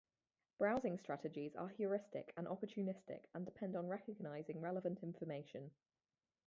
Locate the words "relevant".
4.59-5.03